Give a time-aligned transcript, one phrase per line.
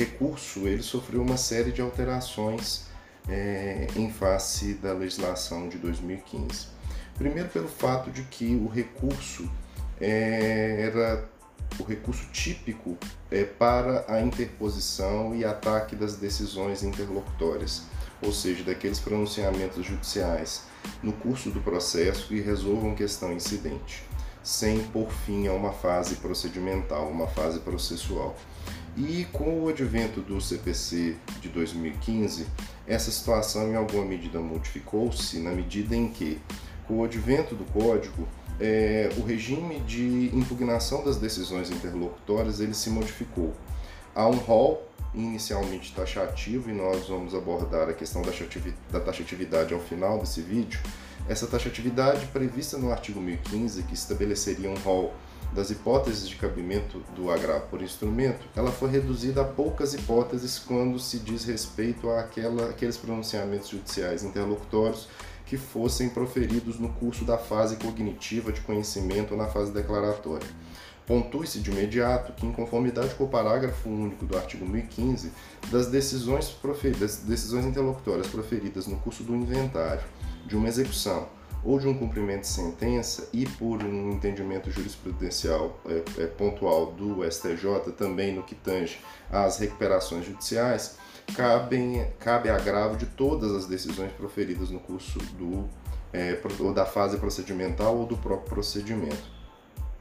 [0.00, 2.86] recurso ele sofreu uma série de alterações
[3.28, 6.68] é, em face da legislação de 2015.
[7.18, 9.50] Primeiro pelo fato de que o recurso
[10.00, 11.28] é, era
[11.78, 12.96] o recurso típico
[13.30, 17.82] é, para a interposição e ataque das decisões interlocutórias,
[18.22, 20.64] ou seja, daqueles pronunciamentos judiciais
[21.02, 24.02] no curso do processo que resolvam questão incidente,
[24.42, 28.34] sem por fim a uma fase procedimental, uma fase processual.
[28.96, 32.46] E com o advento do CPC de 2015,
[32.86, 36.40] essa situação em alguma medida modificou-se, na medida em que,
[36.86, 38.26] com o advento do código,
[38.60, 43.54] é, o regime de impugnação das decisões interlocutórias ele se modificou.
[44.14, 50.18] Há um rol inicialmente taxativo e nós vamos abordar a questão da taxatividade ao final
[50.18, 50.80] desse vídeo.
[51.28, 55.14] Essa taxatividade prevista no artigo 1015, que estabeleceria um rol
[55.52, 60.98] das hipóteses de cabimento do agravo por instrumento, ela foi reduzida a poucas hipóteses quando
[60.98, 65.08] se diz respeito àquela, àqueles pronunciamentos judiciais interlocutórios
[65.46, 70.46] que fossem proferidos no curso da fase cognitiva de conhecimento ou na fase declaratória.
[71.04, 75.32] Pontue-se de imediato que, em conformidade com o parágrafo único do artigo 1015,
[75.68, 80.04] das decisões, proferidas, decisões interlocutórias proferidas no curso do inventário,
[80.46, 81.26] de uma execução
[81.64, 87.24] ou de um cumprimento de sentença e por um entendimento jurisprudencial é, é, pontual do
[87.30, 88.98] STJ, também no que tange
[89.30, 90.96] às recuperações judiciais,
[91.34, 95.68] cabem, cabe agravo de todas as decisões proferidas no curso do,
[96.12, 99.40] é, ou da fase procedimental ou do próprio procedimento.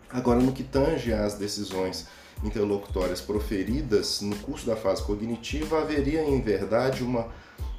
[0.09, 2.07] Agora, no que tange às decisões
[2.43, 7.27] interlocutórias proferidas no curso da fase cognitiva, haveria em verdade uma,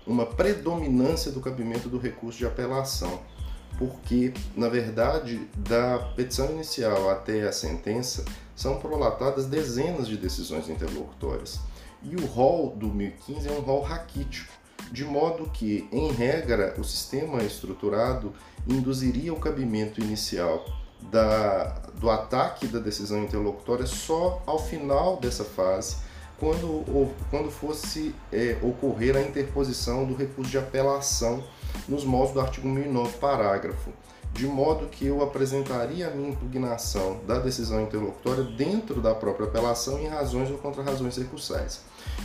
[0.06, 3.20] uma predominância do cabimento do recurso de apelação,
[3.80, 11.58] porque, na verdade, da petição inicial até a sentença são prolatadas dezenas de decisões interlocutórias.
[12.02, 14.52] E o rol do 1015 é um rol raquítico,
[14.92, 18.34] de modo que, em regra, o sistema estruturado
[18.68, 20.62] induziria o cabimento inicial
[21.10, 25.96] da, do ataque da decisão interlocutória só ao final dessa fase,
[26.38, 26.84] quando,
[27.30, 31.42] quando fosse é, ocorrer a interposição do recurso de apelação
[31.88, 33.90] nos moldes do artigo 1009, parágrafo
[34.32, 39.98] de modo que eu apresentaria a minha impugnação da decisão interlocutória dentro da própria apelação
[39.98, 41.80] em razões ou contra-razões recursais.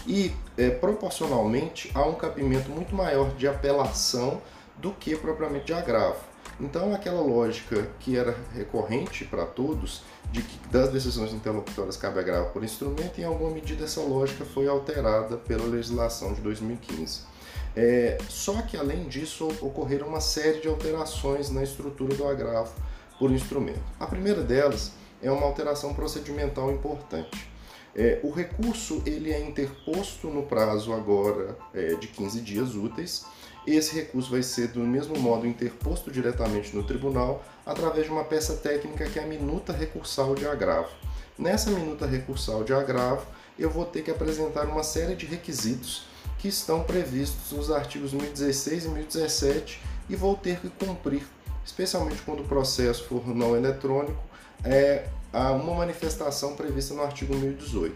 [0.08, 4.42] E, é, proporcionalmente, há um cabimento muito maior de apelação
[4.78, 6.20] do que propriamente de agravo.
[6.60, 12.52] Então, aquela lógica que era recorrente para todos, de que das decisões interlocutórias cabe agravo
[12.52, 17.35] por instrumento, em alguma medida essa lógica foi alterada pela legislação de 2015.
[17.76, 22.74] É, só que além disso ocorreram uma série de alterações na estrutura do agravo
[23.20, 23.84] por instrumento.
[24.00, 27.50] A primeira delas é uma alteração procedimental importante.
[27.96, 33.26] É, o recurso ele é interposto no prazo agora é, de 15 dias úteis.
[33.66, 38.56] Esse recurso vai ser do mesmo modo interposto diretamente no tribunal através de uma peça
[38.56, 40.90] técnica que é a minuta recursal de agravo.
[41.38, 43.26] Nessa minuta recursal de agravo,
[43.58, 46.06] eu vou ter que apresentar uma série de requisitos
[46.46, 51.24] que estão previstos nos artigos 1016 e 1017 e vou ter que cumprir,
[51.66, 54.24] especialmente quando o processo for não eletrônico,
[54.64, 57.96] é, uma manifestação prevista no artigo 1018.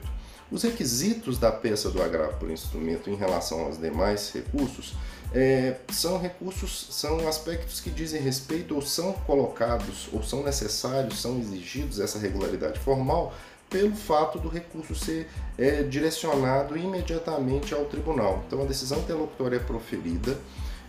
[0.50, 4.96] Os requisitos da peça do agravo por instrumento em relação aos demais recursos
[5.32, 11.38] é, são recursos, são aspectos que dizem respeito ou são colocados ou são necessários, são
[11.38, 13.32] exigidos essa regularidade formal
[13.70, 18.44] pelo fato do recurso ser é, direcionado imediatamente ao tribunal.
[18.48, 20.38] Então, a decisão interlocutória é proferida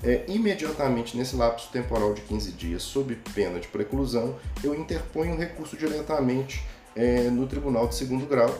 [0.03, 5.37] é, imediatamente nesse lapso temporal de 15 dias, sob pena de preclusão, eu interponho um
[5.37, 6.65] recurso diretamente
[6.97, 8.53] é, no tribunal de segundo grau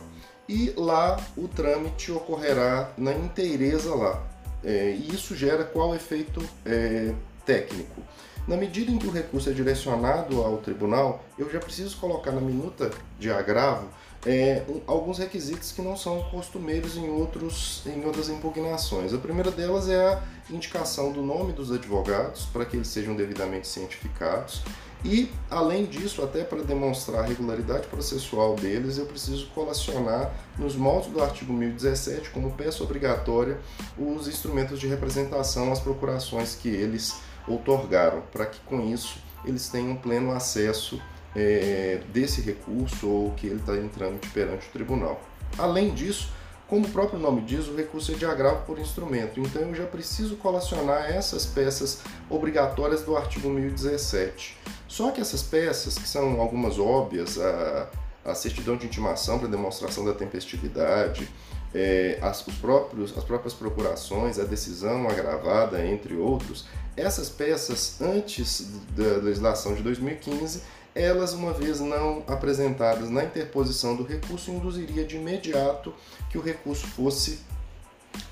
[0.49, 4.23] e lá o trâmite ocorrerá na inteireza lá.
[4.63, 7.15] É, e isso gera qual efeito é,
[7.47, 8.03] técnico?
[8.47, 12.41] Na medida em que o recurso é direcionado ao tribunal, eu já preciso colocar na
[12.41, 13.89] minuta de agravo
[14.27, 19.15] é, alguns requisitos que não são costumeiros em, outros, em outras impugnações.
[19.15, 23.67] A primeira delas é a indicação do nome dos advogados para que eles sejam devidamente
[23.67, 24.63] cientificados.
[25.03, 31.11] E, além disso, até para demonstrar a regularidade processual deles, eu preciso colacionar nos moldes
[31.11, 33.59] do artigo 1017, como peça obrigatória,
[33.97, 37.17] os instrumentos de representação, as procurações que eles
[37.49, 41.01] outorgaram, para que com isso eles tenham pleno acesso
[41.35, 45.21] é, desse recurso ou que ele está entrando perante o tribunal.
[45.59, 46.33] Além disso,
[46.71, 49.87] como o próprio nome diz, o recurso é de agravo por instrumento, então eu já
[49.87, 54.57] preciso colacionar essas peças obrigatórias do artigo 1017.
[54.87, 57.89] Só que essas peças, que são algumas óbvias, a,
[58.25, 61.29] a certidão de intimação para demonstração da tempestividade,
[61.75, 66.67] é, as, os próprios, as próprias procurações, a decisão agravada, entre outros,
[66.97, 70.63] essas peças, antes da legislação de 2015,
[70.95, 75.95] elas, uma vez não apresentadas na interposição do recurso, induziria de imediato
[76.31, 77.41] que o recurso fosse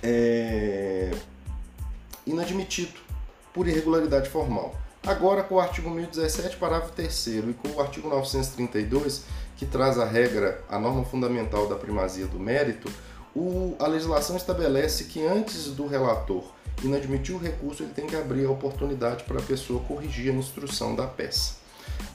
[0.03, 1.11] é,
[2.27, 3.01] inadmitido
[3.53, 4.75] por irregularidade formal.
[5.07, 9.25] Agora, com o artigo 1017, parágrafo 3 e com o artigo 932,
[9.57, 12.91] que traz a regra, a norma fundamental da primazia do mérito,
[13.35, 16.45] o, a legislação estabelece que antes do relator
[16.83, 20.95] inadmitir o recurso, ele tem que abrir a oportunidade para a pessoa corrigir a instrução
[20.95, 21.58] da peça.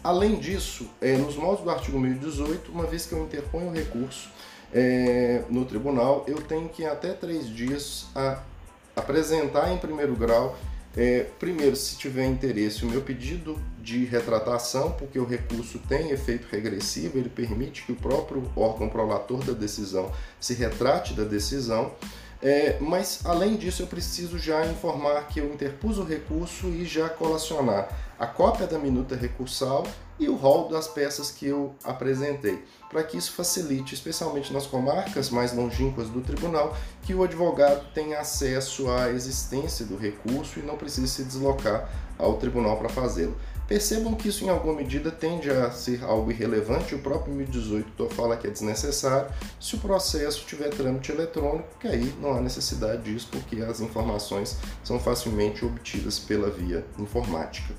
[0.03, 4.29] Além disso, é, nos modos do artigo 1018, uma vez que eu interponho o recurso
[4.73, 8.41] é, no tribunal, eu tenho que, em até três dias, a,
[8.95, 10.57] apresentar em primeiro grau
[10.95, 16.47] é, primeiro, se tiver interesse, o meu pedido de retratação, porque o recurso tem efeito
[16.51, 21.91] regressivo, ele permite que o próprio órgão prolator da decisão se retrate da decisão.
[22.45, 27.07] É, mas além disso, eu preciso já informar que eu interpus o recurso e já
[27.07, 27.87] colacionar
[28.19, 29.87] a cópia da minuta recursal
[30.19, 35.29] e o rol das peças que eu apresentei, para que isso facilite, especialmente nas comarcas
[35.29, 40.75] mais longínquas do tribunal, que o advogado tenha acesso à existência do recurso e não
[40.75, 43.37] precise se deslocar ao tribunal para fazê-lo.
[43.67, 48.35] Percebam que isso em alguma medida tende a ser algo irrelevante, o próprio 1018 fala
[48.35, 53.29] que é desnecessário se o processo tiver trâmite eletrônico, que aí não há necessidade disso,
[53.31, 57.73] porque as informações são facilmente obtidas pela via informática.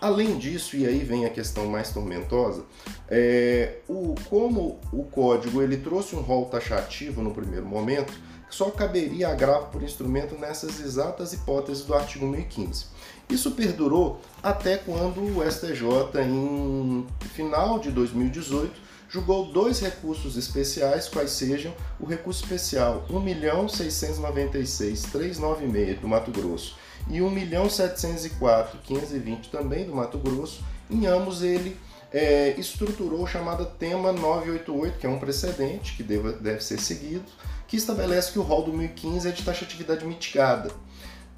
[0.00, 2.64] Além disso, e aí vem a questão mais tormentosa,
[3.08, 8.12] é, o, como o código ele trouxe um rol taxativo no primeiro momento,
[8.50, 12.86] só caberia agravo por instrumento nessas exatas hipóteses do artigo 1015.
[13.28, 21.30] Isso perdurou até quando o STJ, em final de 2018, julgou dois recursos especiais, quais
[21.30, 26.76] sejam o recurso especial 1.696.396 do Mato Grosso
[27.08, 30.62] e 1.704.520 também do Mato Grosso.
[30.90, 31.76] Em ambos ele
[32.12, 37.24] é, estruturou o chamado tema 988, que é um precedente que deve, deve ser seguido,
[37.66, 40.70] que estabelece que o rol do 1015 é de taxatividade mitigada.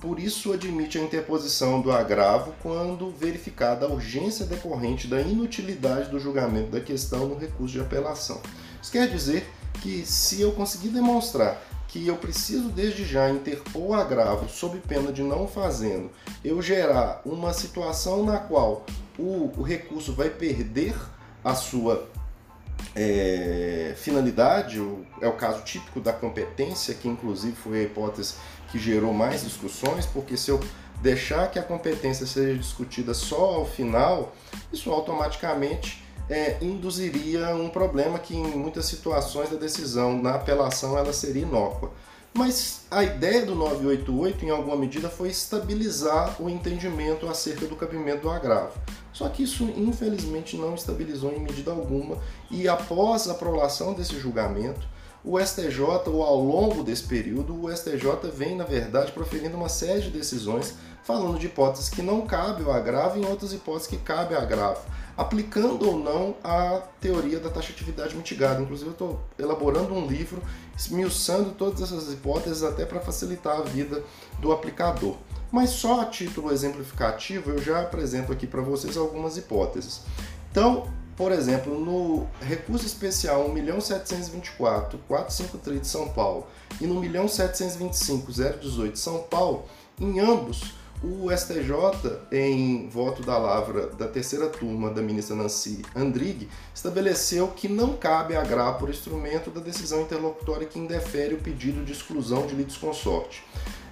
[0.01, 6.21] Por isso, admite a interposição do agravo quando verificada a urgência decorrente da inutilidade do
[6.21, 8.41] julgamento da questão no recurso de apelação.
[8.81, 9.49] Isso quer dizer
[9.83, 15.11] que, se eu conseguir demonstrar que eu preciso desde já interpor o agravo sob pena
[15.11, 16.11] de não fazendo,
[16.45, 18.85] eu gerar uma situação na qual
[19.19, 20.95] o, o recurso vai perder
[21.43, 22.07] a sua
[22.95, 24.81] é, finalidade,
[25.21, 28.35] é o caso típico da competência, que inclusive foi a hipótese
[28.71, 30.61] que gerou mais discussões, porque se eu
[31.01, 34.35] deixar que a competência seja discutida só ao final,
[34.73, 41.13] isso automaticamente é, induziria um problema que em muitas situações a decisão na apelação ela
[41.13, 41.93] seria inócua.
[42.37, 48.23] Mas a ideia do 988, em alguma medida, foi estabilizar o entendimento acerca do cabimento
[48.23, 48.79] do agravo.
[49.11, 52.19] Só que isso, infelizmente, não estabilizou em medida alguma,
[52.51, 54.87] e após a prolação desse julgamento,
[55.25, 60.03] o STJ, ou ao longo desse período, o STJ vem, na verdade, proferindo uma série
[60.03, 63.97] de decisões falando de hipóteses que não cabe o agravo e em outras hipóteses que
[63.97, 64.81] cabe o agravo
[65.17, 68.61] aplicando ou não a teoria da taxatividade mitigada.
[68.61, 70.43] Inclusive, eu estou elaborando um livro
[70.77, 74.03] esmiuçando todas essas hipóteses até para facilitar a vida
[74.39, 75.17] do aplicador.
[75.51, 80.03] Mas só a título exemplificativo, eu já apresento aqui para vocês algumas hipóteses.
[80.51, 86.47] Então, por exemplo, no recurso especial 1.724.453 de São Paulo
[86.79, 89.65] e no 1.725.018 de São Paulo,
[89.99, 91.73] em ambos o STJ,
[92.33, 98.35] em voto da lavra da terceira turma da ministra Nancy Andrighi, estabeleceu que não cabe
[98.35, 103.45] agravo por instrumento da decisão interlocutória que indefere o pedido de exclusão de litisconsorte.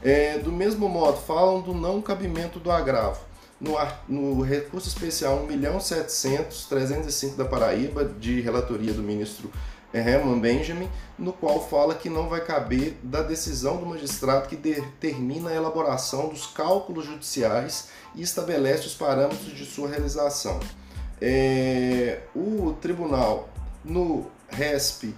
[0.02, 3.20] É, do mesmo modo, falam do não cabimento do agravo.
[3.61, 3.76] No,
[4.08, 9.50] no recurso especial 1.700.305 da Paraíba, de relatoria do ministro
[9.99, 15.51] Herman Benjamin, no qual fala que não vai caber da decisão do magistrado que determina
[15.51, 20.59] a elaboração dos cálculos judiciais e estabelece os parâmetros de sua realização.
[21.21, 23.49] É, o tribunal,
[23.85, 25.15] no RESP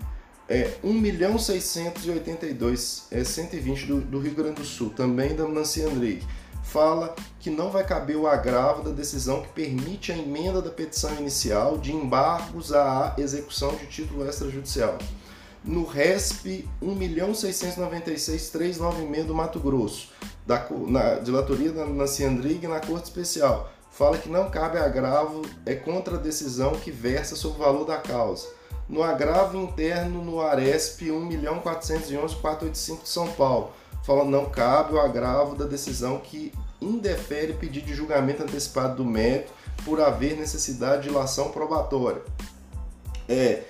[0.49, 6.23] é, 1.682.120 é, 120 do, do Rio Grande do Sul, também da Nancy Andrighi,
[6.67, 11.15] fala que não vai caber o agravo da decisão que permite a emenda da petição
[11.15, 14.99] inicial de embargos à execução de título extrajudicial.
[15.65, 20.11] No RESP 1.696.396 do Mato Grosso,
[20.45, 25.75] da, na dilatoria da Nancy Andrighi na Corte Especial, fala que não cabe agravo é
[25.75, 28.49] contra a decisão que versa sobre o valor da causa.
[28.89, 33.73] no agravo interno no Aresp 1.411.485 de São Paulo.
[34.07, 39.53] Fala, não cabe o agravo da decisão que indefere pedido de julgamento antecipado do mérito
[39.85, 42.23] por haver necessidade de ilação probatória.
[43.29, 43.65] É,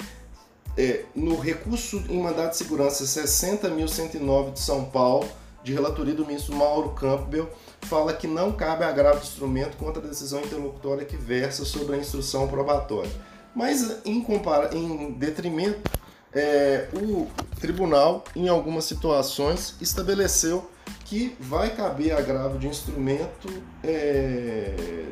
[0.77, 5.27] é, no recurso em mandado de segurança 60.109 de São Paulo,
[5.65, 7.49] de relatoria do ministro Mauro Campbell,
[7.81, 11.99] fala que não cabe agravo de instrumento contra a decisão interlocutória que versa sobre a
[11.99, 13.11] instrução probatória.
[13.55, 15.91] Mas, em, compara em detrimento,
[16.37, 17.27] é, o
[17.59, 20.71] tribunal, em algumas situações, estabeleceu
[21.07, 23.49] que vai caber agravo de instrumento
[23.83, 25.07] é,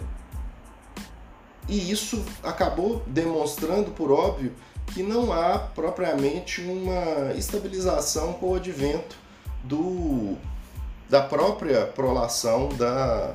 [1.66, 4.52] e isso acabou demonstrando, por óbvio,
[4.92, 9.16] que não há propriamente uma estabilização com o advento
[9.62, 10.36] do,
[11.08, 13.34] da própria prolação da,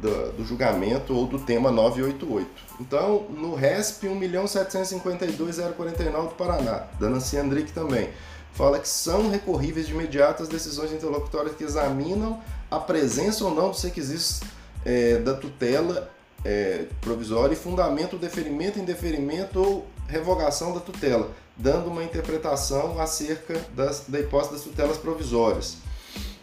[0.00, 2.48] do, do, julgamento ou do tema 988.
[2.80, 8.10] Então, no RESP 1.752.049 do Paraná, da Nancy Andrick também,
[8.52, 12.40] fala que são recorríveis de imediato as decisões interlocutórias que examinam
[12.70, 14.40] a presença ou não dos requisitos
[14.84, 16.10] é, da tutela
[16.44, 23.60] é, provisória e fundamento o deferimento, indeferimento ou revogação da tutela, dando uma interpretação acerca
[23.74, 25.76] das, da hipótese das tutelas provisórias.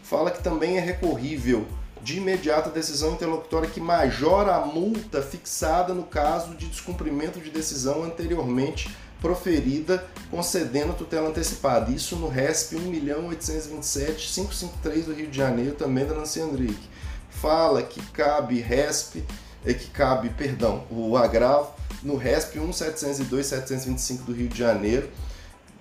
[0.03, 1.65] Fala que também é recorrível
[2.07, 7.49] de imediato a decisão interlocutória que majora a multa fixada no caso de descumprimento de
[7.49, 11.91] decisão anteriormente proferida concedendo tutela antecipada.
[11.91, 16.87] Isso no RESP 1.827.553 do Rio de Janeiro, também da Nancy Henrique.
[17.29, 19.25] Fala que cabe RESP
[19.65, 25.09] é que cabe, perdão, o agravo no RESP 1.702.725 do Rio de Janeiro,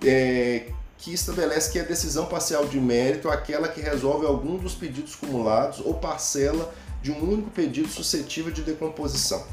[0.03, 4.73] é, que estabelece que a decisão parcial de mérito é aquela que resolve algum dos
[4.73, 9.45] pedidos cumulados ou parcela de um único pedido suscetível de decomposição,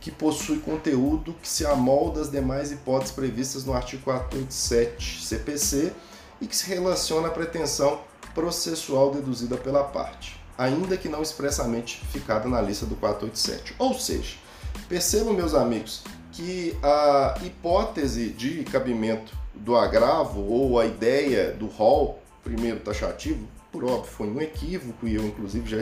[0.00, 5.92] que possui conteúdo que se amolda às demais hipóteses previstas no artigo 487 CPC
[6.40, 8.00] e que se relaciona à pretensão
[8.34, 13.74] processual deduzida pela parte ainda que não expressamente ficada na lista do 487.
[13.78, 14.36] Ou seja,
[14.88, 22.20] percebam, meus amigos, que a hipótese de cabimento do agravo ou a ideia do rol
[22.42, 25.80] primeiro taxativo, por óbvio, foi um equívoco e eu, inclusive, já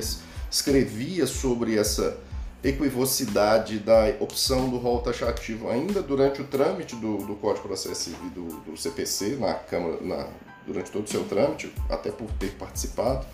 [0.50, 2.18] escrevia sobre essa
[2.62, 8.02] equivocidade da opção do rol taxativo ainda durante o trâmite do, do Código de Processo
[8.02, 10.28] Civil do, do CPC na Câmara, na,
[10.66, 13.26] durante todo o seu trâmite, até por ter participado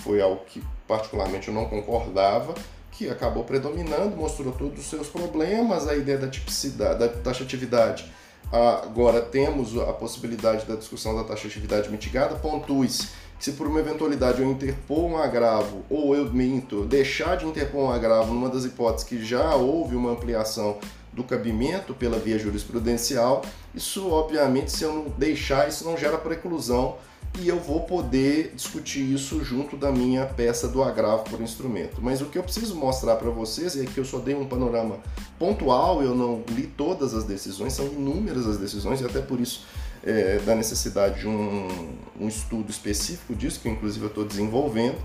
[0.00, 2.54] foi algo que particularmente eu não concordava,
[2.90, 8.10] que acabou predominando, mostrou todos os seus problemas, a ideia da tipicidade, da taxatividade.
[8.52, 13.08] Agora temos a possibilidade da discussão da taxatividade mitigada, pontue-se
[13.38, 17.90] se por uma eventualidade eu interpor um agravo ou eu minto, deixar de interpor um
[17.90, 20.78] agravo numa das hipóteses que já houve uma ampliação
[21.12, 23.42] do cabimento pela via jurisprudencial,
[23.74, 26.96] isso obviamente se eu não deixar, isso não gera preclusão
[27.40, 32.00] e eu vou poder discutir isso junto da minha peça do agravo por instrumento.
[32.00, 35.00] Mas o que eu preciso mostrar para vocês é que eu só dei um panorama
[35.38, 39.64] pontual, eu não li todas as decisões, são inúmeras as decisões e até por isso
[40.04, 44.98] é, da necessidade de um, um, estudo específico disso, que inclusive eu estou desenvolvendo.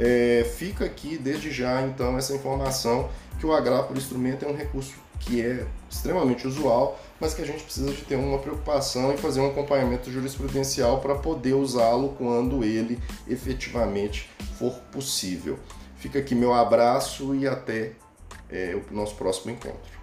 [0.00, 3.08] É, fica aqui desde já então essa informação
[3.38, 7.46] que o agravo por instrumento é um recurso que é extremamente usual, mas que a
[7.46, 12.62] gente precisa de ter uma preocupação em fazer um acompanhamento jurisprudencial para poder usá-lo quando
[12.64, 15.58] ele efetivamente for possível.
[15.96, 17.92] Fica aqui meu abraço e até
[18.48, 19.97] é, o nosso próximo encontro.